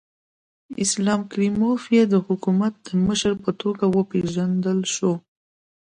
[0.83, 5.13] اسلام کریموف یې د حکومت د مشر په توګه وپېژندل شو.